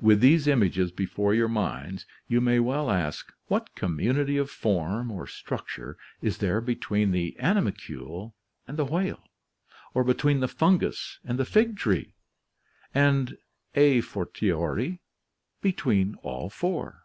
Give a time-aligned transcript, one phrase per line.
[0.00, 5.24] With these images before your minds, you may well ask, what community of form, or
[5.28, 8.34] structure, is there between the animalcule
[8.66, 9.22] and the whale;
[9.94, 12.16] or between the fungus and the fig tree?
[12.92, 13.38] And,
[13.76, 15.00] a fortiori,
[15.60, 17.04] between all four?"